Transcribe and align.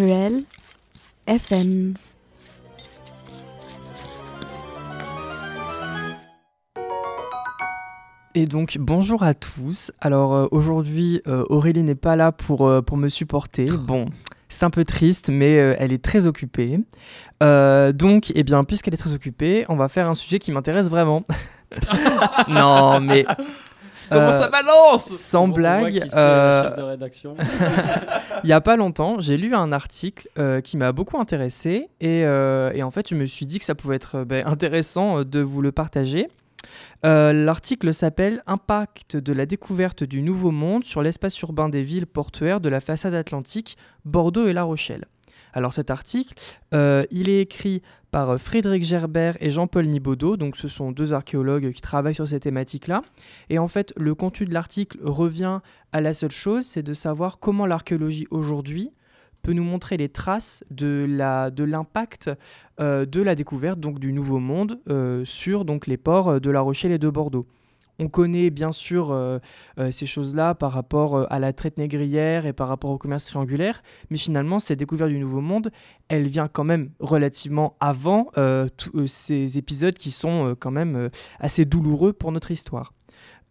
Cruel 0.00 0.44
FM. 1.26 1.92
Et 8.34 8.46
donc 8.46 8.78
bonjour 8.80 9.22
à 9.22 9.34
tous. 9.34 9.92
Alors 10.00 10.34
euh, 10.34 10.46
aujourd'hui 10.52 11.20
euh, 11.26 11.44
Aurélie 11.50 11.82
n'est 11.82 11.94
pas 11.94 12.16
là 12.16 12.32
pour, 12.32 12.66
euh, 12.66 12.80
pour 12.80 12.96
me 12.96 13.08
supporter. 13.08 13.66
Bon, 13.66 14.06
c'est 14.48 14.64
un 14.64 14.70
peu 14.70 14.86
triste 14.86 15.28
mais 15.28 15.52
elle 15.52 15.92
est 15.92 16.02
très 16.02 16.26
occupée. 16.26 16.80
Donc 17.42 18.32
eh 18.34 18.42
bien 18.42 18.64
puisqu'elle 18.64 18.94
est 18.94 18.96
très 18.96 19.12
occupée, 19.12 19.66
on 19.68 19.76
va 19.76 19.88
faire 19.88 20.08
un 20.08 20.14
sujet 20.14 20.38
qui 20.38 20.50
m'intéresse 20.50 20.88
vraiment. 20.88 21.24
non 22.48 23.02
mais 23.02 23.26
Comment 24.10 24.28
euh, 24.28 24.32
ça 24.32 24.48
balance? 24.48 25.06
sans 25.06 25.48
blague, 25.48 26.04
euh, 26.14 26.70
rédaction. 26.76 27.36
il 28.44 28.46
n'y 28.46 28.52
a 28.52 28.60
pas 28.60 28.76
longtemps, 28.76 29.20
j'ai 29.20 29.36
lu 29.36 29.54
un 29.54 29.72
article 29.72 30.28
euh, 30.38 30.60
qui 30.60 30.76
m'a 30.76 30.92
beaucoup 30.92 31.18
intéressé 31.18 31.88
et, 32.00 32.24
euh, 32.24 32.72
et 32.74 32.82
en 32.82 32.90
fait 32.90 33.08
je 33.08 33.14
me 33.14 33.24
suis 33.24 33.46
dit 33.46 33.58
que 33.58 33.64
ça 33.64 33.74
pouvait 33.74 33.96
être 33.96 34.16
euh, 34.18 34.24
ben, 34.24 34.46
intéressant 34.46 35.18
euh, 35.20 35.24
de 35.24 35.40
vous 35.40 35.62
le 35.62 35.72
partager. 35.72 36.28
Euh, 37.04 37.32
L'article 37.32 37.94
s'appelle 37.94 38.42
Impact 38.46 39.16
de 39.16 39.32
la 39.32 39.46
découverte 39.46 40.04
du 40.04 40.22
Nouveau 40.22 40.50
Monde 40.50 40.84
sur 40.84 41.02
l'espace 41.02 41.38
urbain 41.40 41.68
des 41.68 41.82
villes 41.82 42.06
portuaires 42.06 42.60
de 42.60 42.68
la 42.68 42.80
façade 42.80 43.14
atlantique, 43.14 43.76
Bordeaux 44.04 44.46
et 44.46 44.52
La 44.52 44.64
Rochelle. 44.64 45.06
Alors 45.52 45.72
cet 45.72 45.90
article, 45.90 46.34
euh, 46.74 47.04
il 47.10 47.28
est 47.28 47.40
écrit 47.40 47.82
par 48.10 48.30
euh, 48.30 48.36
Frédéric 48.38 48.84
Gerbert 48.84 49.36
et 49.40 49.50
Jean-Paul 49.50 49.86
Nibaudot, 49.86 50.36
donc 50.36 50.56
ce 50.56 50.68
sont 50.68 50.92
deux 50.92 51.12
archéologues 51.12 51.70
qui 51.72 51.80
travaillent 51.80 52.14
sur 52.14 52.28
ces 52.28 52.40
thématiques-là. 52.40 53.02
Et 53.48 53.58
en 53.58 53.68
fait, 53.68 53.92
le 53.96 54.14
contenu 54.14 54.46
de 54.46 54.54
l'article 54.54 54.98
revient 55.02 55.60
à 55.92 56.00
la 56.00 56.12
seule 56.12 56.30
chose, 56.30 56.64
c'est 56.64 56.82
de 56.82 56.92
savoir 56.92 57.38
comment 57.38 57.66
l'archéologie 57.66 58.26
aujourd'hui 58.30 58.90
peut 59.42 59.52
nous 59.52 59.64
montrer 59.64 59.96
les 59.96 60.10
traces 60.10 60.64
de 60.70 61.06
l'impact 61.08 62.30
euh, 62.78 63.06
de 63.06 63.22
la 63.22 63.34
découverte 63.34 63.80
du 63.80 64.12
Nouveau 64.12 64.38
Monde 64.38 64.80
sur 65.24 65.64
les 65.86 65.96
ports 65.96 66.40
de 66.40 66.50
La 66.50 66.60
Rochelle 66.60 66.92
et 66.92 66.98
de 66.98 67.08
Bordeaux. 67.08 67.46
On 68.00 68.08
connaît 68.08 68.48
bien 68.48 68.72
sûr 68.72 69.10
euh, 69.10 69.38
euh, 69.78 69.90
ces 69.90 70.06
choses-là 70.06 70.54
par 70.54 70.72
rapport 70.72 71.16
euh, 71.16 71.26
à 71.28 71.38
la 71.38 71.52
traite 71.52 71.76
négrière 71.76 72.46
et 72.46 72.54
par 72.54 72.66
rapport 72.66 72.90
au 72.90 72.96
commerce 72.96 73.26
triangulaire, 73.26 73.82
mais 74.08 74.16
finalement 74.16 74.58
cette 74.58 74.78
découverte 74.78 75.10
du 75.10 75.18
Nouveau 75.18 75.42
Monde, 75.42 75.70
elle 76.08 76.26
vient 76.26 76.48
quand 76.48 76.64
même 76.64 76.90
relativement 76.98 77.76
avant 77.78 78.30
tous 78.76 79.06
ces 79.06 79.58
épisodes 79.58 79.94
qui 79.94 80.10
sont 80.10 80.56
quand 80.58 80.70
même 80.70 81.10
assez 81.38 81.64
douloureux 81.64 82.12
pour 82.12 82.32
notre 82.32 82.50
histoire. 82.50 82.94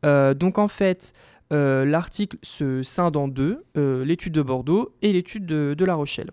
Donc 0.04 0.58
en 0.58 0.68
fait, 0.68 1.14
l'article 1.52 2.38
se 2.42 2.84
scinde 2.84 3.16
en 3.16 3.28
deux, 3.28 3.64
l'étude 3.76 4.34
de 4.34 4.42
Bordeaux 4.42 4.94
et 5.02 5.14
l'étude 5.14 5.46
de, 5.46 5.74
de 5.78 5.86
La 5.86 5.96
Rochelle. 5.96 6.32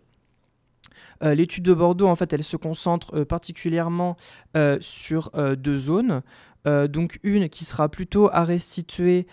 Euh, 1.22 1.34
l'étude 1.34 1.64
de 1.64 1.74
Bordeaux, 1.74 2.08
en 2.08 2.16
fait, 2.16 2.32
elle 2.32 2.44
se 2.44 2.56
concentre 2.56 3.14
euh, 3.16 3.24
particulièrement 3.24 4.16
euh, 4.56 4.78
sur 4.80 5.30
deux 5.56 5.76
zones. 5.76 6.22
Donc 6.88 7.20
une 7.22 7.48
qui 7.48 7.64
sera 7.64 7.88
plutôt 7.88 8.28
à 8.32 8.42
restituer 8.42 9.28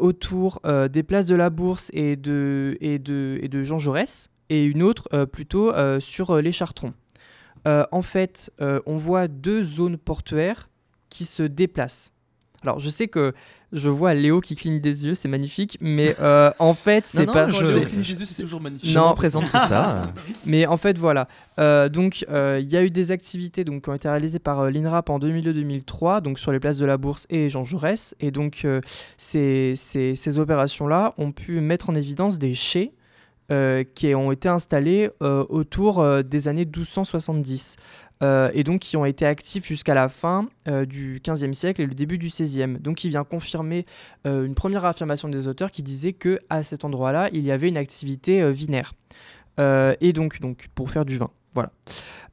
autour 0.00 0.60
des 0.90 1.02
places 1.04 1.26
de 1.26 1.36
la 1.36 1.48
Bourse 1.48 1.88
et 1.94 2.16
de, 2.16 3.62
Jean 3.62 3.78
Jaurès, 3.78 4.28
et 4.48 4.64
une 4.64 4.82
autre 4.82 5.24
plutôt 5.26 5.72
sur 6.00 6.42
les 6.42 6.50
Chartrons. 6.50 6.92
En 7.64 8.02
fait, 8.02 8.52
on 8.58 8.96
voit 8.96 9.28
deux 9.28 9.62
zones 9.62 9.98
portuaires 9.98 10.68
qui 11.10 11.24
se 11.24 11.44
déplacent. 11.44 12.13
Alors, 12.64 12.80
je 12.80 12.88
sais 12.88 13.08
que 13.08 13.32
je 13.72 13.88
vois 13.88 14.14
Léo 14.14 14.40
qui 14.40 14.54
cligne 14.56 14.80
des 14.80 15.04
yeux, 15.06 15.14
c'est 15.14 15.26
magnifique, 15.28 15.78
mais 15.80 16.14
euh, 16.20 16.50
en 16.58 16.74
fait, 16.74 17.06
c'est 17.06 17.26
non, 17.26 17.32
pas. 17.32 17.46
Quand 17.46 17.58
je- 17.60 17.66
Léo 17.66 17.86
cligne 17.86 18.02
des 18.02 18.10
yeux, 18.10 18.24
c'est 18.24 18.42
toujours 18.42 18.60
magnifique. 18.60 18.94
Non. 18.94 19.10
représente 19.10 19.44
tout 19.46 19.50
ça. 19.58 20.12
mais 20.46 20.66
en 20.66 20.76
fait, 20.76 20.96
voilà. 20.98 21.26
Euh, 21.58 21.88
donc, 21.88 22.24
euh, 22.30 22.60
il 22.62 22.70
y 22.72 22.76
a 22.76 22.82
eu 22.82 22.90
des 22.90 23.10
activités 23.12 23.64
donc, 23.64 23.82
qui 23.84 23.90
ont 23.90 23.94
été 23.94 24.08
réalisées 24.08 24.38
par 24.38 24.70
l'INRAP 24.70 25.10
en 25.10 25.18
2002-2003, 25.18 26.20
donc 26.22 26.38
sur 26.38 26.52
les 26.52 26.60
places 26.60 26.78
de 26.78 26.86
la 26.86 26.96
Bourse 26.96 27.26
et 27.30 27.48
Jean 27.48 27.64
Jaurès. 27.64 28.14
Et 28.20 28.30
donc, 28.30 28.66
ces, 29.16 29.74
ces- 29.76 30.14
ces 30.14 30.38
opérations-là 30.38 31.14
ont 31.18 31.32
pu 31.32 31.60
mettre 31.60 31.90
en 31.90 31.94
évidence 31.94 32.38
des 32.38 32.54
chais 32.54 32.92
euh, 33.52 33.84
qui 33.94 34.14
ont 34.14 34.32
été 34.32 34.48
installés 34.48 35.10
euh, 35.22 35.44
autour 35.50 36.00
euh, 36.00 36.22
des 36.22 36.48
années 36.48 36.64
1270. 36.64 37.76
Euh, 38.24 38.50
et 38.54 38.64
donc 38.64 38.80
qui 38.80 38.96
ont 38.96 39.04
été 39.04 39.26
actifs 39.26 39.66
jusqu'à 39.66 39.92
la 39.92 40.08
fin 40.08 40.48
euh, 40.66 40.86
du 40.86 41.20
XVe 41.26 41.52
siècle 41.52 41.82
et 41.82 41.86
le 41.86 41.94
début 41.94 42.16
du 42.16 42.28
XVIe. 42.28 42.78
Donc 42.80 43.04
il 43.04 43.10
vient 43.10 43.24
confirmer 43.24 43.84
euh, 44.26 44.46
une 44.46 44.54
première 44.54 44.84
affirmation 44.86 45.28
des 45.28 45.46
auteurs 45.46 45.70
qui 45.70 45.82
disait 45.82 46.14
que 46.14 46.38
à 46.48 46.62
cet 46.62 46.84
endroit-là, 46.84 47.28
il 47.32 47.42
y 47.42 47.52
avait 47.52 47.68
une 47.68 47.76
activité 47.76 48.50
vinaire. 48.50 48.94
Et 49.58 50.12
donc, 50.12 50.40
donc, 50.40 50.66
pour 50.74 50.90
faire 50.90 51.04
du 51.04 51.16
vin. 51.16 51.30
Voilà. 51.54 51.70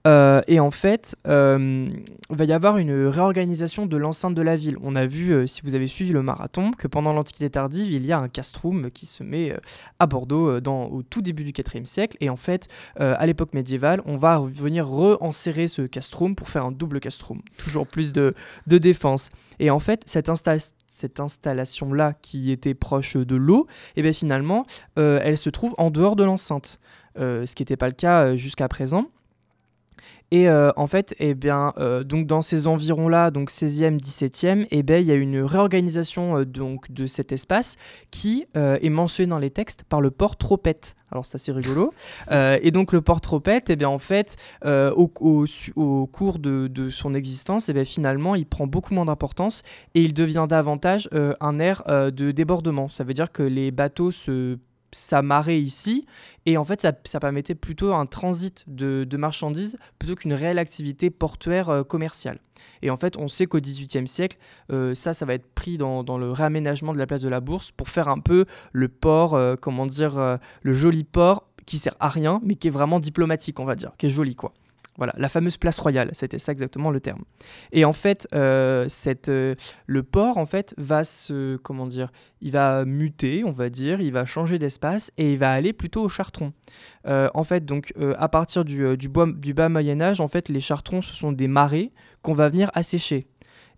Euh, 0.07 0.41
et 0.47 0.59
en 0.59 0.71
fait, 0.71 1.15
euh, 1.27 1.87
il 2.29 2.35
va 2.35 2.45
y 2.45 2.53
avoir 2.53 2.77
une 2.77 3.05
réorganisation 3.05 3.85
de 3.85 3.97
l'enceinte 3.97 4.33
de 4.33 4.41
la 4.41 4.55
ville. 4.55 4.77
On 4.81 4.95
a 4.95 5.05
vu, 5.05 5.31
euh, 5.31 5.47
si 5.47 5.61
vous 5.61 5.75
avez 5.75 5.87
suivi 5.87 6.11
le 6.11 6.23
marathon, 6.23 6.71
que 6.71 6.87
pendant 6.87 7.13
l'Antiquité 7.13 7.49
tardive, 7.49 7.91
il 7.91 8.05
y 8.05 8.11
a 8.11 8.17
un 8.17 8.27
castrum 8.27 8.89
qui 8.89 9.05
se 9.05 9.23
met 9.23 9.51
euh, 9.51 9.57
à 9.99 10.07
Bordeaux 10.07 10.49
euh, 10.49 10.61
dans, 10.61 10.85
au 10.85 11.03
tout 11.03 11.21
début 11.21 11.43
du 11.43 11.51
IVe 11.51 11.85
siècle. 11.85 12.17
Et 12.19 12.29
en 12.29 12.35
fait, 12.35 12.67
euh, 12.99 13.15
à 13.17 13.25
l'époque 13.27 13.53
médiévale, 13.53 14.01
on 14.05 14.15
va 14.15 14.39
venir 14.39 14.87
re-enserrer 14.87 15.67
ce 15.67 15.83
castrum 15.83 16.35
pour 16.35 16.49
faire 16.49 16.65
un 16.65 16.71
double 16.71 16.99
castrum. 16.99 17.41
Toujours 17.57 17.85
plus 17.85 18.11
de, 18.11 18.33
défense. 18.65 19.29
Et 19.59 19.69
en 19.69 19.79
fait, 19.79 20.01
cette, 20.05 20.29
insta- 20.29 20.73
cette 20.87 21.19
installation-là, 21.19 22.13
qui 22.23 22.51
était 22.51 22.73
proche 22.73 23.17
de 23.17 23.35
l'eau, 23.35 23.67
bien 23.95 24.13
finalement, 24.13 24.65
euh, 24.97 25.19
elle 25.21 25.37
se 25.37 25.51
trouve 25.51 25.75
en 25.77 25.91
dehors 25.91 26.15
de 26.15 26.23
l'enceinte. 26.23 26.79
Euh, 27.19 27.45
ce 27.45 27.55
qui 27.55 27.61
n'était 27.63 27.77
pas 27.77 27.87
le 27.87 27.93
cas 27.93 28.23
euh, 28.25 28.35
jusqu'à 28.37 28.67
présent. 28.67 29.07
Et 30.33 30.47
euh, 30.47 30.71
en 30.77 30.87
fait, 30.87 31.13
eh 31.19 31.33
bien, 31.33 31.73
euh, 31.77 32.05
donc 32.05 32.25
dans 32.25 32.41
ces 32.41 32.65
environs-là, 32.65 33.31
donc 33.31 33.51
16e, 33.51 33.99
17e, 34.01 34.65
eh 34.71 34.81
ben, 34.81 35.01
il 35.01 35.05
y 35.05 35.11
a 35.11 35.15
une 35.15 35.41
réorganisation 35.41 36.37
euh, 36.37 36.45
donc, 36.45 36.89
de 36.89 37.05
cet 37.05 37.33
espace 37.33 37.75
qui 38.11 38.45
est 38.55 38.89
mentionné 38.89 39.27
dans 39.27 39.39
les 39.39 39.49
textes 39.49 39.83
par 39.83 39.99
le 39.99 40.09
port 40.09 40.37
Tropette. 40.37 40.95
Alors 41.11 41.25
c'est 41.25 41.35
assez 41.35 41.51
rigolo. 41.51 41.89
Et 42.31 42.71
donc 42.71 42.93
le 42.93 43.01
port 43.01 43.19
Tropette, 43.19 43.69
eh 43.69 43.75
bien, 43.75 43.89
en 43.89 43.97
fait, 43.99 44.37
au, 44.63 45.11
au 45.19 45.45
su- 45.45 45.73
au 45.75 46.07
cours 46.07 46.39
de, 46.39 46.67
de 46.67 46.89
son 46.89 47.13
existence, 47.13 47.67
eh 47.67 47.73
bien, 47.73 47.83
finalement, 47.83 48.35
il 48.35 48.45
prend 48.45 48.67
beaucoup 48.67 48.93
moins 48.93 49.03
d'importance 49.05 49.63
et 49.95 50.01
il 50.01 50.13
devient 50.13 50.45
davantage 50.47 51.09
un 51.11 51.59
euh, 51.59 52.11
de 52.11 52.31
débordement. 52.31 52.87
Ça 52.87 53.03
veut 53.03 53.13
dire 53.13 53.33
que 53.33 53.43
les 53.43 53.71
bateaux 53.71 54.11
se 54.11 54.57
s'amarraient 54.91 55.61
ici 55.61 56.05
et 56.45 56.57
en 56.57 56.65
fait 56.65 56.81
ça, 56.81 56.93
ça 57.03 57.19
permettait 57.19 57.55
plutôt 57.55 57.93
un 57.93 58.05
transit 58.05 58.63
de, 58.67 59.05
marchandises 59.17 59.77
plutôt 59.99 60.15
qu'une 60.15 60.33
réelle 60.33 60.59
activité 60.59 61.09
portuaire 61.09 61.69
euh, 61.69 61.83
commerciale. 61.83 62.39
Et 62.81 62.89
en 62.89 62.97
fait 62.97 63.17
on 63.17 63.27
sait 63.27 63.45
qu'au 63.45 63.59
XVIIIe 63.59 64.07
siècle 64.07 64.37
euh, 64.71 64.93
ça 64.93 65.13
ça 65.13 65.25
va 65.25 65.33
être 65.33 65.47
pris 65.53 65.77
dans, 65.77 66.03
le 66.17 66.31
réaménagement 66.31 66.93
de 66.93 66.97
la 66.97 67.07
place 67.07 67.21
de 67.21 67.29
la 67.29 67.39
Bourse 67.39 67.71
pour 67.71 67.89
faire 67.89 68.07
un 68.07 68.19
peu 68.19 68.45
le 68.71 68.87
port, 68.87 69.35
euh, 69.35 69.55
comment 69.59 69.85
dire, 69.85 70.39
le 70.61 70.73
joli 70.73 71.03
port 71.03 71.47
qui 71.65 71.77
sert 71.77 71.95
à 71.99 72.09
rien 72.09 72.41
mais 72.43 72.55
qui 72.55 72.67
est 72.67 72.71
vraiment 72.71 72.99
diplomatique 72.99 73.59
on 73.59 73.65
va 73.65 73.75
dire, 73.75 73.91
qui 73.97 74.07
est 74.07 74.09
joli 74.09 74.35
quoi. 74.35 74.53
Voilà, 74.97 75.13
la 75.17 75.29
fameuse 75.29 75.57
place 75.57 75.79
royale, 75.79 76.09
c'était 76.11 76.37
ça 76.37 76.51
exactement 76.51 76.91
le 76.91 76.99
terme. 76.99 77.23
Et 77.71 77.85
en 77.85 77.93
fait, 77.93 78.27
euh, 78.35 78.87
euh, 79.29 79.55
le 79.87 80.03
port, 80.03 80.37
en 80.37 80.45
fait, 80.45 80.73
va 80.77 81.03
se, 81.03 81.55
comment 81.57 81.87
dire, 81.87 82.11
il 82.41 82.51
va 82.51 82.83
muter, 82.83 83.43
on 83.45 83.51
va 83.51 83.69
dire, 83.69 84.01
il 84.01 84.11
va 84.11 84.25
changer 84.25 84.59
d'espace 84.59 85.11
et 85.17 85.31
il 85.31 85.37
va 85.37 85.53
aller 85.53 85.71
plutôt 85.71 86.03
au 86.03 86.09
chartron. 86.09 86.51
Euh, 87.07 87.29
en 87.33 87.43
fait, 87.43 87.65
donc, 87.65 87.93
à 88.17 88.27
partir 88.27 88.65
du, 88.65 88.97
bois, 89.07 89.27
du 89.33 89.53
bas 89.53 89.69
Moyen-Âge, 89.69 90.19
en 90.19 90.27
fait, 90.27 90.49
les 90.49 90.59
chartrons, 90.59 91.01
ce 91.01 91.15
sont 91.15 91.31
des 91.31 91.47
marais 91.47 91.91
qu'on 92.21 92.33
va 92.33 92.49
venir 92.49 92.69
assécher 92.73 93.27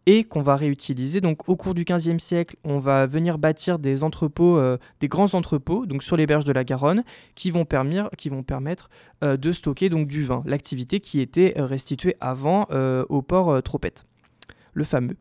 et 0.05 0.23
qu'on 0.23 0.41
va 0.41 0.55
réutiliser. 0.55 1.21
Donc, 1.21 1.47
au 1.47 1.55
cours 1.55 1.73
du 1.73 1.83
XVe 1.83 2.19
siècle, 2.19 2.55
on 2.63 2.79
va 2.79 3.05
venir 3.05 3.37
bâtir 3.37 3.79
des 3.79 4.03
euh, 4.03 4.77
grands 5.03 5.33
entrepôts, 5.33 5.85
sur 6.03 6.17
les 6.17 6.25
berges 6.25 6.45
de 6.45 6.53
la 6.53 6.63
Garonne, 6.63 7.03
qui 7.35 7.51
vont, 7.51 7.65
permettre, 7.65 8.89
euh, 9.23 9.37
de 9.37 9.51
stocker 9.51 9.89
du 10.07 10.23
vin, 10.23 10.43
l'activité 10.45 10.99
qui 10.99 11.19
était 11.21 11.53
euh, 11.57 11.65
restituée 11.65 12.15
avant 12.19 12.67
au 13.09 13.21
port 13.21 13.61
Tropette 13.63 14.05
le 14.73 14.83
fameux. 14.83 15.15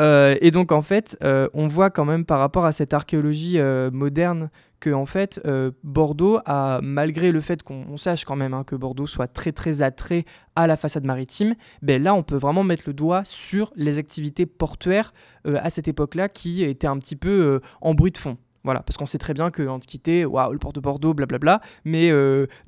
Euh, 0.00 0.36
et 0.40 0.50
donc 0.50 0.72
en 0.72 0.82
fait, 0.82 1.16
euh, 1.22 1.48
on 1.54 1.66
voit 1.66 1.90
quand 1.90 2.04
même 2.04 2.24
par 2.24 2.38
rapport 2.38 2.66
à 2.66 2.72
cette 2.72 2.94
archéologie 2.94 3.58
euh, 3.58 3.90
moderne 3.90 4.50
que 4.80 4.90
en 4.90 5.06
fait 5.06 5.44
Bordeaux 5.82 6.38
a, 6.46 6.78
malgré 6.84 7.32
le 7.32 7.40
fait 7.40 7.64
qu'on 7.64 7.84
on 7.90 7.96
sache 7.96 8.24
quand 8.24 8.36
même 8.36 8.54
hein, 8.54 8.62
que 8.62 8.76
Bordeaux 8.76 9.08
soit 9.08 9.26
très 9.26 9.50
très 9.50 9.82
attrait 9.82 10.24
à 10.54 10.68
la 10.68 10.76
façade 10.76 11.02
maritime, 11.02 11.56
ben 11.82 12.00
là 12.00 12.14
on 12.14 12.22
peut 12.22 12.36
vraiment 12.36 12.62
mettre 12.62 12.84
le 12.86 12.92
doigt 12.92 13.24
sur 13.24 13.72
les 13.74 13.98
activités 13.98 14.46
portuaires 14.46 15.12
à 15.44 15.68
cette 15.70 15.88
époque-là 15.88 16.28
qui 16.28 16.62
étaient 16.62 16.86
un 16.86 16.96
petit 16.98 17.16
peu 17.16 17.60
en 17.80 17.94
bruit 17.94 18.12
de 18.12 18.18
fond. 18.18 18.36
Voilà, 18.62 18.80
parce 18.84 18.96
qu'on 18.96 19.06
sait 19.06 19.18
très 19.18 19.34
bien 19.34 19.50
que 19.50 19.62
l'Antiquité, 19.62 20.24
waouh, 20.24 20.52
le 20.52 20.58
port 20.60 20.72
de 20.72 20.80
Bordeaux, 20.80 21.12
blablabla, 21.12 21.60
mais 21.84 22.12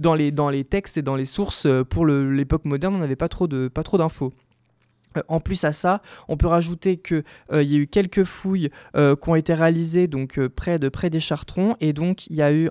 dans, 0.00 0.14
les, 0.14 0.32
dans 0.32 0.50
les 0.50 0.64
textes 0.64 0.98
et 0.98 1.02
dans 1.02 1.14
les 1.14 1.24
sources, 1.24 1.68
pour 1.90 2.06
l'époque 2.06 2.64
moderne, 2.64 2.96
on 2.96 2.98
n'avait 2.98 3.14
pas 3.14 3.28
trop 3.28 3.46
d'infos. 3.46 4.32
Euh, 5.16 5.22
en 5.28 5.40
plus 5.40 5.64
à 5.64 5.72
ça, 5.72 6.02
on 6.28 6.36
peut 6.36 6.46
rajouter 6.46 6.96
qu'il 6.96 7.24
y 7.52 7.74
a 7.74 7.78
eu 7.78 7.86
quelques 7.86 8.24
fouilles 8.24 8.70
euh, 8.96 9.16
qui 9.16 9.28
ont 9.28 9.34
été 9.34 9.54
réalisées 9.54 10.06
donc, 10.06 10.38
euh, 10.38 10.48
près, 10.48 10.78
de, 10.78 10.88
près 10.88 11.10
des 11.10 11.20
Chartrons 11.20 11.76
et 11.80 11.92
donc 11.92 12.26
il 12.28 12.36
y 12.36 12.42
a 12.42 12.52
eu 12.52 12.70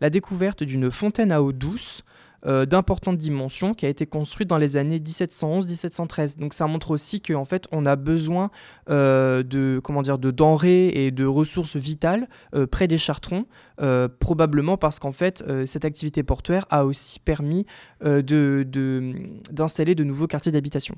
la 0.00 0.10
découverte 0.10 0.62
d'une 0.62 0.90
fontaine 0.90 1.32
à 1.32 1.42
eau 1.42 1.52
douce 1.52 2.04
euh, 2.44 2.66
d'importantes 2.66 3.18
dimensions 3.18 3.72
qui 3.72 3.86
a 3.86 3.88
été 3.88 4.04
construite 4.04 4.48
dans 4.48 4.58
les 4.58 4.76
années 4.76 4.98
1711-1713. 4.98 6.38
Donc 6.38 6.54
ça 6.54 6.66
montre 6.66 6.90
aussi 6.90 7.20
qu'en 7.20 7.44
fait 7.44 7.68
on 7.70 7.86
a 7.86 7.94
besoin 7.94 8.50
euh, 8.90 9.44
de 9.44 9.80
comment 9.82 10.02
de 10.02 10.30
denrées 10.32 10.88
et 10.88 11.12
de 11.12 11.24
ressources 11.24 11.76
vitales 11.76 12.28
euh, 12.54 12.66
près 12.66 12.88
des 12.88 12.98
Chartrons, 12.98 13.46
probablement 14.20 14.76
parce 14.76 14.98
qu'en 14.98 15.12
fait 15.12 15.44
cette 15.64 15.84
activité 15.84 16.22
portuaire 16.22 16.66
a 16.70 16.84
aussi 16.84 17.18
permis 17.18 17.66
d'installer 18.00 19.94
de 19.94 20.04
nouveaux 20.04 20.26
quartiers 20.28 20.52
d'habitation. 20.52 20.96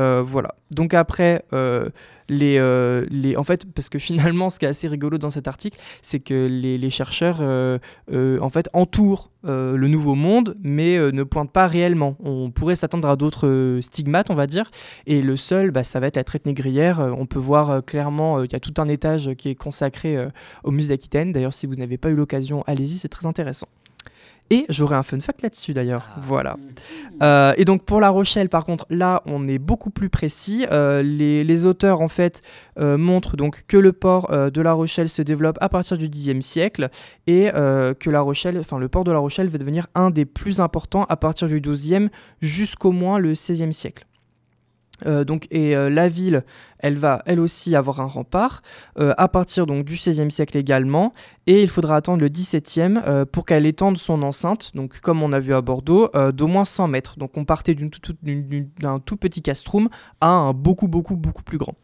Euh, 0.00 0.22
voilà. 0.24 0.54
Donc 0.70 0.92
après, 0.92 1.44
euh, 1.52 1.88
les, 2.28 2.58
euh, 2.58 3.06
les, 3.10 3.36
en 3.36 3.44
fait, 3.44 3.64
parce 3.72 3.88
que 3.88 3.98
finalement, 3.98 4.48
ce 4.48 4.58
qui 4.58 4.64
est 4.64 4.68
assez 4.68 4.88
rigolo 4.88 5.18
dans 5.18 5.30
cet 5.30 5.46
article, 5.46 5.78
c'est 6.02 6.20
que 6.20 6.46
les, 6.48 6.90
chercheurs, 6.90 7.40
en 7.40 8.50
fait, 8.50 8.68
entourent 8.72 9.30
le 9.44 9.86
nouveau 9.86 10.14
monde, 10.14 10.56
mais 10.62 10.98
ne 10.98 11.22
pointent 11.22 11.52
pas 11.52 11.66
réellement. 11.66 12.16
On 12.22 12.50
pourrait 12.50 12.76
s'attendre 12.76 13.08
à 13.08 13.16
d'autres 13.16 13.78
stigmates, 13.82 14.30
on 14.30 14.34
va 14.34 14.46
dire, 14.46 14.70
et 15.06 15.22
le 15.22 15.36
seul, 15.36 15.70
bah, 15.70 15.84
ça 15.84 16.00
va 16.00 16.06
être 16.06 16.16
la 16.16 16.24
traite 16.24 16.46
négrière. 16.46 17.00
on 17.00 17.26
peut 17.26 17.38
voir 17.38 17.84
clairement 17.84 18.42
qu'il 18.42 18.52
y 18.52 18.56
a 18.56 18.60
tout 18.60 18.74
un 18.78 18.88
étage 18.88 19.34
qui 19.34 19.50
est 19.50 19.54
consacré 19.54 20.28
au 20.62 20.70
musée 20.70 20.94
d'Aquitaine. 20.94 21.32
D'ailleurs, 21.32 21.54
si 21.54 21.66
vous 21.66 21.76
n'avez 21.76 21.98
pas 21.98 22.10
eu 22.10 22.14
l'occasion, 22.14 22.64
allez-y, 22.66 22.96
c'est 22.96 23.08
très 23.08 23.26
intéressant. 23.26 23.68
Et 24.50 24.66
j'aurai 24.68 24.94
un 24.96 25.02
fun 25.02 25.20
fact 25.20 25.42
là-dessus 25.42 25.72
d'ailleurs. 25.72 26.04
Ah. 26.08 26.20
Voilà. 26.22 26.56
Euh, 27.22 27.54
et 27.56 27.64
donc 27.64 27.84
pour 27.84 28.00
La 28.00 28.10
Rochelle, 28.10 28.48
par 28.48 28.64
contre, 28.64 28.86
là, 28.90 29.22
on 29.26 29.48
est 29.48 29.58
beaucoup 29.58 29.90
plus 29.90 30.10
précis. 30.10 30.66
Euh, 30.70 31.02
les, 31.02 31.66
auteurs, 31.66 32.00
en 32.00 32.08
fait, 32.08 32.42
euh, 32.78 32.98
montrent 32.98 33.36
donc 33.36 33.64
que 33.66 33.76
le 33.76 33.92
port 33.92 34.30
de 34.30 34.60
La 34.60 34.72
Rochelle 34.72 35.08
se 35.08 35.22
développe 35.22 35.56
à 35.60 35.68
partir 35.68 35.96
du 35.96 36.08
Xe 36.08 36.40
siècle 36.40 36.90
et 37.26 37.50
que 37.52 38.10
La 38.10 38.20
Rochelle, 38.20 38.58
enfin 38.58 38.78
le 38.78 38.88
port 38.88 39.04
de 39.04 39.12
La 39.12 39.18
Rochelle 39.18 39.48
va 39.48 39.58
devenir 39.58 39.86
un 39.94 40.10
des 40.10 40.24
plus 40.24 40.60
importants 40.60 41.04
à 41.08 41.16
partir 41.16 41.48
du 41.48 41.60
XIIe 41.60 42.08
jusqu'au 42.40 42.92
moins 42.92 43.18
le 43.18 43.32
XVIe 43.32 43.72
siècle. 43.72 44.06
Euh, 45.06 45.24
donc, 45.24 45.46
et 45.50 45.76
euh, 45.76 45.90
la 45.90 46.08
ville, 46.08 46.44
elle 46.78 46.96
va 46.96 47.22
elle 47.26 47.40
aussi 47.40 47.74
avoir 47.76 48.00
un 48.00 48.06
rempart 48.06 48.62
euh, 48.98 49.14
à 49.16 49.28
partir 49.28 49.66
donc, 49.66 49.84
du 49.84 49.94
XVIe 49.94 50.30
siècle 50.30 50.56
également, 50.56 51.12
et 51.46 51.62
il 51.62 51.68
faudra 51.68 51.96
attendre 51.96 52.20
le 52.20 52.28
XVIIe 52.28 53.00
pour 53.32 53.44
qu'elle 53.44 53.66
étende 53.66 53.98
son 53.98 54.22
enceinte, 54.22 54.72
donc 54.74 55.00
comme 55.00 55.22
on 55.22 55.32
a 55.32 55.40
vu 55.40 55.54
à 55.54 55.60
Bordeaux, 55.60 56.10
d'au 56.32 56.46
moins 56.46 56.64
100 56.64 56.88
mètres. 56.88 57.18
Donc 57.18 57.36
on 57.36 57.44
partait 57.44 57.74
d'un 57.74 58.98
tout, 58.98 59.16
petit 59.16 59.42
castrum 59.42 59.88
à 60.20 60.28
un 60.28 60.52
beaucoup 60.52 60.88
beaucoup 60.88 61.16
beaucoup 61.16 61.42
plus 61.42 61.58
grand. 61.58 61.74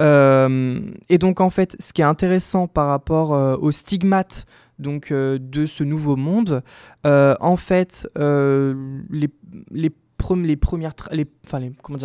et 0.00 1.18
donc 1.18 1.40
en 1.40 1.50
fait, 1.50 1.76
ce 1.80 1.92
qui 1.92 2.02
est 2.02 2.04
intéressant 2.04 2.66
par 2.66 2.88
rapport 2.88 3.30
aux 3.30 3.70
stigmates 3.70 4.46
donc 4.78 5.10
de 5.10 5.66
ce 5.66 5.84
nouveau 5.84 6.16
monde, 6.16 6.62
en 7.04 7.56
fait, 7.56 8.06
les, 8.14 9.30
les 9.70 9.92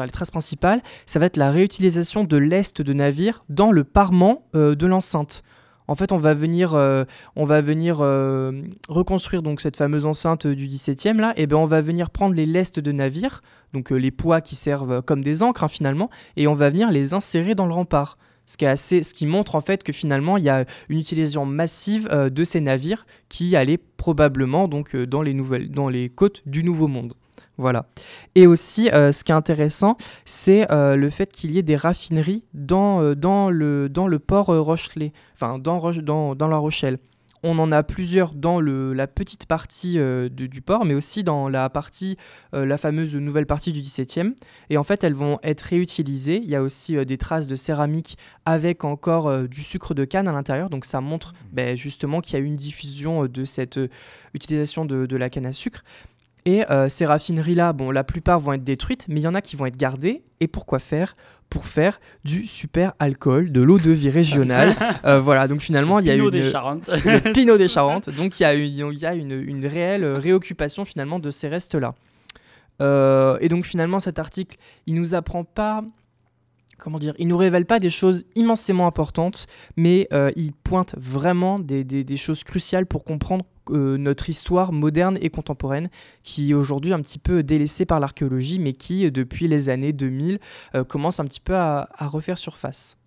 les 0.06 0.12
traces 0.12 0.31
principales, 0.31 0.81
ça 1.06 1.19
va 1.19 1.25
être 1.25 1.38
la 1.38 1.52
réutilisation 1.52 2.24
de 2.24 2.38
l'est 2.38 2.81
de 2.81 2.94
navires 2.94 3.44
dans 3.50 3.72
le 3.72 3.84
parement 3.84 4.48
euh, 4.56 4.75
de 4.75 4.88
l'enceinte. 4.88 5.44
En 5.90 5.96
fait, 5.96 6.12
on 6.12 6.18
va 6.18 6.34
venir, 6.34 6.75
euh, 6.75 7.06
on 7.38 7.46
va 7.46 7.62
venir 7.62 8.00
euh, 8.02 8.62
reconstruire 8.90 9.42
donc 9.42 9.62
cette 9.62 9.78
fameuse 9.78 10.06
enceinte 10.06 10.46
du 10.46 10.68
17e 10.68 11.18
là, 11.18 11.34
et 11.38 11.48
ben 11.48 11.56
on 11.56 11.66
va 11.66 11.80
venir 11.80 12.10
prendre 12.10 12.36
les 12.36 12.46
lestes 12.46 12.80
de 12.81 12.92
navires, 12.92 13.42
donc 13.74 13.92
les 13.92 14.12
poids 14.12 14.42
qui 14.42 14.56
servent 14.56 15.02
comme 15.02 15.24
des 15.24 15.44
ancres 15.44 15.64
hein, 15.64 15.69
finalement, 15.69 16.10
et 16.36 16.48
on 16.48 16.56
va 16.56 16.69
venir 16.69 16.92
les 16.92 17.14
insérer 17.14 17.56
dans 17.56 17.66
le 17.66 17.74
rempart. 17.74 18.18
Ce 18.46 18.56
qui, 18.56 18.64
est 18.64 18.69
assez, 18.69 19.04
ce 19.04 19.14
qui 19.14 19.25
montre 19.25 19.56
en 19.56 19.62
fait 19.62 19.84
que 19.84 19.92
finalement 19.92 20.38
il 20.38 20.46
y 20.46 20.50
a 20.50 20.64
une 20.88 21.00
utilisation 21.00 21.46
massive 21.46 22.08
de 22.10 22.44
ces 22.46 22.62
navires 22.62 23.06
qui 23.28 23.58
allaient 23.58 23.78
probablement 23.78 24.69
donc 24.69 24.96
dans 24.96 25.22
les 25.22 25.34
nouvelles, 25.34 25.69
dans 25.69 25.90
les 25.90 26.08
côtes 26.08 26.44
du 26.46 26.64
Nouveau 26.64 26.88
Monde. 26.88 27.14
Voilà. 27.57 27.88
Et 28.36 28.45
aussi, 28.45 28.89
euh, 28.89 29.12
ce 29.12 29.24
qui 29.24 29.31
est 29.31 29.36
intéressant, 29.36 29.98
c'est 30.25 30.72
euh, 30.72 30.95
le 30.95 31.10
fait 31.10 31.31
qu'il 31.31 31.51
y 31.51 31.57
ait 31.57 31.63
des 31.63 31.75
raffineries 31.75 32.44
dans, 32.54 33.01
euh, 33.01 33.16
dans, 33.16 33.50
le, 33.50 33.89
dans 33.89 34.07
le 34.07 34.19
port 34.19 34.48
Rochelet, 34.48 35.12
enfin 35.34 35.57
dans, 35.57 35.92
dans, 35.92 36.36
dans, 36.36 36.48
La 36.48 36.57
Rochelle. 36.57 37.00
On 37.44 37.57
en 37.60 37.72
a 37.72 37.84
plusieurs 37.84 38.34
dans 38.34 38.60
le, 38.60 38.94
la 38.94 39.07
petite 39.07 39.45
partie 39.45 40.00
du 40.31 40.62
port, 40.62 40.86
mais 40.86 40.95
aussi 40.95 41.24
dans 41.24 41.48
la 41.50 41.69
partie, 41.69 42.18
la 42.51 42.78
fameuse 42.78 43.16
nouvelle 43.16 43.45
partie 43.45 43.72
du 43.72 43.81
17e. 43.81 44.33
Et 44.72 44.78
en 44.78 44.83
fait, 44.83 45.04
elles 45.04 45.13
vont 45.13 45.38
être 45.44 45.62
réutilisées. 45.62 46.42
Il 46.44 46.50
y 46.50 46.56
a 46.56 46.63
aussi 46.63 46.98
des 47.06 47.18
traces 47.19 47.45
de 47.45 47.56
céramique 47.56 48.18
avec 48.45 48.83
encore 48.83 49.48
du 49.48 49.62
sucre 49.62 49.94
de 49.94 50.04
canne 50.04 50.28
à 50.28 50.31
l'intérieur. 50.31 50.72
Donc 50.72 50.83
ça 50.83 51.00
montre 51.00 51.33
mmh. 51.33 51.45
ben, 51.54 51.78
justement 51.78 52.22
qu'il 52.22 52.40
y 52.40 52.42
a 52.42 52.44
eu 52.44 52.48
une 52.48 52.56
diffusion 52.56 53.28
de 53.28 53.45
cette 53.45 53.80
utilisation 54.33 54.86
de, 54.86 55.06
de 55.06 55.16
la 55.16 55.30
canne 55.30 55.45
à 55.45 55.54
sucre. 55.54 55.83
Et 56.47 56.63
euh, 56.71 56.88
ces 56.88 57.05
raffineries-là, 57.05 57.73
bon, 57.73 57.91
la 57.91 58.05
plupart 58.05 58.39
vont 58.39 58.53
être 58.53 58.63
détruites, 58.63 59.05
mais 59.09 59.19
il 59.19 59.23
y 59.23 59.27
en 59.27 59.33
a 59.33 59.41
qui 59.41 59.57
vont 59.57 59.65
être 59.65 59.75
gardées. 59.75 60.23
Et 60.39 60.47
pourquoi 60.47 60.79
faire? 60.79 61.17
Pour 61.49 61.65
faire 61.65 61.99
du 62.23 62.47
super 62.47 62.94
alcool, 62.99 63.51
de 63.51 63.59
l'eau 63.59 63.77
de 63.77 63.91
vie 63.91 64.09
régionale. 64.09 64.73
Euh, 65.05 65.19
voilà, 65.19 65.47
donc 65.47 65.61
finalement, 65.61 65.99
il 65.99 66.05
y 66.05 66.09
a 66.09 66.15
une. 66.15 66.29
des 66.29 66.49
Charentes. 66.49 66.89
le 67.05 67.31
Pinot 67.33 67.57
des 67.57 67.67
Charentes. 67.67 68.09
Donc 68.09 68.39
il 68.39 68.44
y 68.44 68.45
a, 68.45 68.53
une, 68.53 68.91
il 68.91 68.99
y 68.99 69.05
a 69.05 69.13
une, 69.13 69.31
une, 69.31 69.65
réelle 69.65 70.05
réoccupation 70.05 70.85
finalement 70.85 71.19
de 71.19 71.31
ces 71.31 71.47
restes-là. 71.47 71.94
Euh, 72.81 73.38
et 73.41 73.49
donc 73.49 73.65
finalement, 73.65 73.99
cet 73.99 74.19
article, 74.19 74.57
il 74.85 74.95
nous 74.95 75.15
apprend 75.15 75.44
pas 75.44 75.83
comment 76.77 77.00
dire, 77.00 77.13
il 77.18 77.27
nous 77.27 77.38
révèle 77.38 77.65
pas 77.65 77.79
des 77.79 77.89
choses 77.89 78.25
immensément 78.35 78.88
importantes, 78.88 79.47
mais 79.75 80.07
il 80.35 80.53
pointe 80.53 80.95
vraiment 80.97 81.59
des, 81.59 82.18
choses 82.18 82.44
cruciales 82.44 82.85
pour 82.85 83.03
comprendre 83.03 83.45
euh, 83.71 83.97
notre 83.97 84.29
histoire 84.29 84.71
moderne 84.71 85.18
et 85.21 85.29
contemporaine, 85.29 85.89
qui 86.24 86.51
est 86.51 86.53
aujourd'hui 86.53 86.94
un 86.94 87.01
petit 87.01 87.19
peu 87.19 87.44
délaissée 87.44 87.85
par 87.85 88.00
l'archéologie, 88.00 88.59
mais 88.59 88.74
qui, 88.74 89.09
depuis 89.12 89.47
les 89.47 89.69
années 89.69 89.94
2000, 89.94 90.39
euh, 90.75 90.83
commence 90.83 91.19
un 91.19 91.25
petit 91.25 91.39
peu 91.39 91.56
à, 91.56 91.89
refaire 92.00 92.38
surface. 92.38 92.97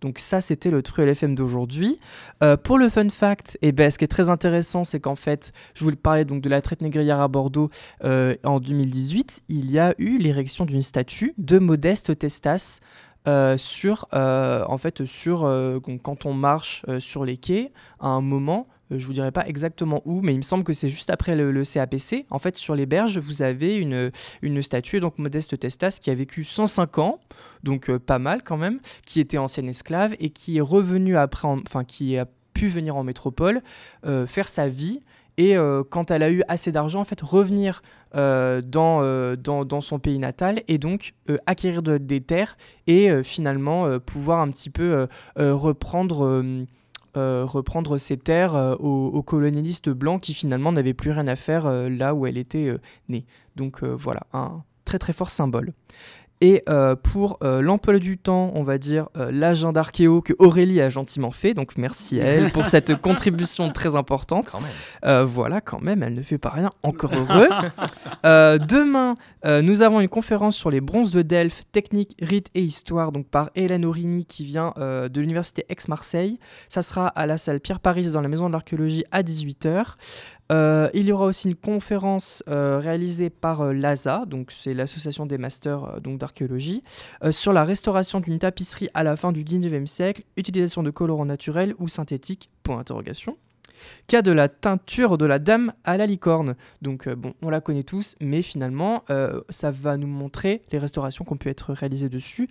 Donc 0.00 0.18
ça, 0.18 0.40
c'était 0.40 0.70
le 0.70 0.82
True 0.82 1.04
LFM 1.04 1.34
d'aujourd'hui. 1.34 1.98
Euh, 2.42 2.56
pour 2.56 2.78
le 2.78 2.88
fun 2.88 3.08
fact, 3.08 3.58
et 3.62 3.68
eh 3.68 3.72
ben, 3.72 3.90
ce 3.90 3.98
qui 3.98 4.04
est 4.04 4.08
très 4.08 4.30
intéressant, 4.30 4.84
c'est 4.84 5.00
qu'en 5.00 5.16
fait, 5.16 5.52
je 5.74 5.84
voulais 5.84 5.96
parler 5.96 6.24
donc 6.24 6.42
de 6.42 6.48
la 6.48 6.60
traite 6.60 6.82
négrière 6.82 7.20
à 7.20 7.28
Bordeaux 7.28 7.70
en 8.02 8.60
2018. 8.60 9.42
Il 9.48 9.70
y 9.70 9.78
a 9.78 9.94
eu 9.98 10.18
l'érection 10.18 10.64
d'une 10.64 10.82
statue 10.82 11.34
de 11.38 11.58
Modeste 11.58 12.18
Testas 12.18 12.80
sur, 13.56 14.06
en 14.12 14.78
fait, 14.78 15.04
sur 15.04 15.40
quand 16.02 16.26
on 16.26 16.34
marche 16.34 16.84
sur 16.98 17.24
les 17.24 17.36
quais, 17.36 17.72
à 17.98 18.08
un 18.08 18.20
moment, 18.20 18.66
euh, 18.68 18.75
je 18.90 19.06
vous 19.06 19.12
dirai 19.12 19.32
pas 19.32 19.46
exactement 19.46 20.02
où, 20.04 20.20
mais 20.20 20.32
il 20.32 20.38
me 20.38 20.42
semble 20.42 20.64
que 20.64 20.72
c'est 20.72 20.88
juste 20.88 21.10
après 21.10 21.34
le, 21.34 21.62
CAPC. 21.64 22.26
En 22.30 22.38
fait, 22.38 22.56
sur 22.56 22.74
les 22.74 22.86
berges, 22.86 23.18
vous 23.18 23.42
avez 23.42 23.76
une, 23.76 24.12
une 24.42 24.62
statue, 24.62 25.00
donc 25.00 25.18
Modeste 25.18 25.58
Testas, 25.58 25.98
qui 26.00 26.10
a 26.10 26.14
vécu 26.14 26.44
105 26.44 26.98
ans, 26.98 27.20
donc 27.62 27.90
euh, 27.90 27.98
pas 27.98 28.18
mal 28.18 28.42
quand 28.44 28.56
même, 28.56 28.80
qui 29.04 29.20
était 29.20 29.38
ancienne 29.38 29.68
esclave 29.68 30.14
et 30.20 30.30
qui 30.30 30.58
est 30.58 30.62
revenu 30.62 31.16
après, 31.16 31.48
enfin 31.48 31.84
qui 31.84 32.16
a 32.16 32.26
pu 32.54 32.68
venir 32.68 32.96
en 32.96 33.04
métropole, 33.04 33.62
euh, 34.06 34.26
faire 34.26 34.48
sa 34.48 34.68
vie. 34.68 35.00
Et 35.38 35.54
quand 35.90 36.10
elle 36.10 36.22
a 36.22 36.30
eu 36.30 36.42
assez 36.48 36.72
d'argent, 36.72 37.00
en 37.00 37.04
fait, 37.04 37.20
revenir 37.20 37.82
dans, 38.14 39.36
dans, 39.36 39.80
son 39.82 39.98
pays 39.98 40.18
natal 40.18 40.62
et 40.66 40.78
donc 40.78 41.12
acquérir 41.44 41.82
des 41.82 42.22
terres 42.22 42.56
et 42.86 43.22
finalement 43.22 44.00
pouvoir 44.00 44.40
un 44.40 44.50
petit 44.50 44.70
peu 44.70 45.06
reprendre 45.36 46.24
euh, 46.24 46.64
reprendre 47.16 47.98
ses 47.98 48.16
terres 48.16 48.54
euh, 48.54 48.74
aux, 48.76 49.22
colonialistes 49.22 49.90
blancs 49.90 50.20
qui 50.20 50.34
finalement 50.34 50.72
n'avaient 50.72 50.94
plus 50.94 51.10
rien 51.10 51.26
à 51.26 51.36
faire 51.36 51.66
euh, 51.66 51.88
là 51.88 52.14
où 52.14 52.26
elle 52.26 52.38
était 52.38 52.74
née. 53.08 53.24
Donc 53.56 53.82
voilà, 53.82 54.26
un 54.32 54.62
très 54.84 54.98
très 54.98 55.12
fort 55.12 55.30
symbole. 55.30 55.72
Et 56.42 56.62
euh, 56.68 56.96
pour 56.96 57.38
euh, 57.42 57.62
l'emploi 57.62 57.98
du 57.98 58.18
temps, 58.18 58.50
on 58.54 58.62
va 58.62 58.76
dire 58.76 59.08
euh, 59.16 59.30
l'agenda 59.32 59.80
archéo 59.80 60.20
que 60.20 60.34
Aurélie 60.38 60.82
a 60.82 60.90
gentiment 60.90 61.30
fait. 61.30 61.54
Donc 61.54 61.78
merci 61.78 62.20
à 62.20 62.24
elle 62.24 62.50
pour 62.50 62.66
cette 62.66 62.94
contribution 63.00 63.70
très 63.72 63.96
importante. 63.96 64.54
voilà, 65.02 65.60
quand 65.62 65.80
même, 65.80 66.02
elle 66.02 66.14
ne 66.14 66.22
fait 66.22 66.38
pas 66.38 66.50
rien. 66.50 66.70
Encore 66.82 67.12
heureux. 67.14 67.48
demain, 68.24 69.14
nous 69.44 69.82
avons 69.82 70.00
une 70.00 70.08
conférence 70.08 70.56
sur 70.56 70.70
les 70.70 70.80
bronzes 70.80 71.10
de 71.10 71.22
Delphes, 71.22 71.62
technique, 71.72 72.16
rite 72.20 72.48
et 72.54 72.62
histoire, 72.62 73.12
donc 73.12 73.28
par 73.28 73.50
Hélène 73.54 73.84
Aurini 73.84 74.26
qui 74.26 74.44
vient 74.44 74.74
de 74.76 75.20
l'université 75.20 75.64
Aix-Marseille. 75.68 76.38
Ça 76.68 76.82
sera 76.82 77.08
à 77.08 77.26
la 77.26 77.38
salle 77.38 77.60
Pierre 77.60 77.80
Paris 77.80 78.10
dans 78.10 78.20
la 78.20 78.28
maison 78.28 78.48
de 78.48 78.52
l'archéologie 78.52 79.04
à 79.10 79.22
18h. 79.22 79.94
Euh, 80.52 80.88
il 80.94 81.06
y 81.06 81.12
aura 81.12 81.26
aussi 81.26 81.48
une 81.48 81.56
conférence 81.56 82.44
euh, 82.48 82.78
réalisée 82.78 83.30
par 83.30 83.62
euh, 83.62 83.72
l'ASA, 83.72 84.24
donc 84.26 84.52
c'est 84.52 84.74
l'association 84.74 85.26
des 85.26 85.38
masters 85.38 86.00
donc 86.00 86.18
d'archéologie, 86.18 86.82
sur 87.30 87.52
la 87.52 87.64
restauration 87.64 88.20
d'une 88.20 88.38
tapisserie 88.38 88.88
à 88.94 89.02
la 89.02 89.16
fin 89.16 89.32
du 89.32 89.44
19e 89.44 89.86
siècle, 89.86 90.22
utilisation 90.36 90.82
de 90.82 90.90
colorants 90.90 91.24
naturels 91.24 91.74
ou 91.78 91.88
synthétiques, 91.88 92.50
point 92.62 92.76
d'interrogation. 92.76 93.36
Cas 94.06 94.22
de 94.22 94.32
la 94.32 94.48
teinture 94.48 95.18
de 95.18 95.26
la 95.26 95.38
dame 95.38 95.72
à 95.84 95.96
la 95.96 96.06
licorne. 96.06 96.56
Donc, 96.82 97.06
euh, 97.06 97.14
bon, 97.14 97.34
on 97.42 97.50
la 97.50 97.60
connaît 97.60 97.82
tous, 97.82 98.14
mais 98.20 98.42
finalement, 98.42 99.04
euh, 99.10 99.40
ça 99.50 99.70
va 99.70 99.96
nous 99.96 100.06
montrer 100.06 100.62
les 100.72 100.78
restaurations 100.78 101.24
qui 101.24 101.32
ont 101.32 101.36
pu 101.36 101.48
être 101.48 101.72
réalisées 101.72 102.08
dessus. 102.08 102.48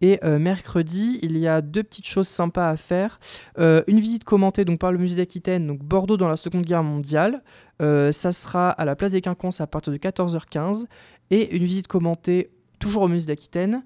Et 0.00 0.18
euh, 0.24 0.38
mercredi, 0.38 1.18
il 1.22 1.38
y 1.38 1.48
a 1.48 1.60
deux 1.60 1.82
petites 1.82 2.06
choses 2.06 2.28
sympas 2.28 2.68
à 2.68 2.76
faire. 2.76 3.18
Une 3.56 4.00
visite 4.00 4.24
commentée 4.24 4.64
donc, 4.64 4.78
par 4.78 4.92
le 4.92 4.98
musée 4.98 5.16
d'Aquitaine, 5.16 5.66
donc 5.66 5.82
Bordeaux 5.82 6.16
dans 6.16 6.28
la 6.28 6.36
Seconde 6.36 6.64
Guerre 6.64 6.82
mondiale. 6.82 7.42
Ça 7.80 8.32
sera 8.32 8.70
à 8.70 8.84
la 8.84 8.96
place 8.96 9.12
des 9.12 9.20
Quinconces 9.20 9.60
à 9.60 9.66
partir 9.66 9.92
de 9.92 9.98
14h15. 9.98 10.84
Et 11.30 11.54
une 11.56 11.64
visite 11.64 11.88
commentée, 11.88 12.50
toujours 12.78 13.02
au 13.02 13.08
musée 13.08 13.26
d'Aquitaine, 13.26 13.82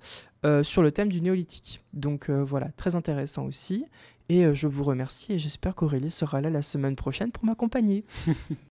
sur 0.63 0.83
le 0.83 0.93
thème 0.93 1.09
du 1.09 1.21
néolithique. 1.21 1.81
Donc 1.93 2.31
voilà, 2.31 2.69
très 2.77 2.97
intéressant 2.97 3.47
aussi. 3.47 3.87
Et 4.29 4.45
euh, 4.45 4.55
je 4.55 4.67
vous 4.67 4.85
remercie 4.85 5.33
et 5.33 5.39
j'espère 5.39 5.75
qu'Aurélie 5.75 6.11
sera 6.11 6.41
là 6.41 6.51
la 6.51 6.63
semaine 6.63 6.97
prochaine 6.97 7.33
pour 7.33 7.45
m'accompagner. 7.45 8.05